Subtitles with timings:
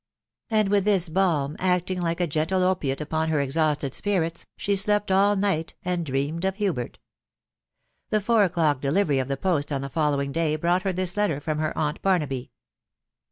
[0.49, 5.11] "And with this balm, acting like a gentle opiate upon her exhausted spirits, she slept
[5.11, 6.97] all night, and dreamed of Hubert.
[8.09, 11.39] The four o'clock delivery of the post on the following day brought her this letter
[11.39, 12.49] from her aunt Barnaby.